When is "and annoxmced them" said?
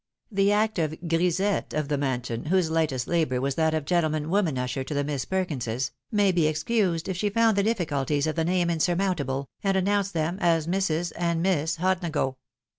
9.63-10.39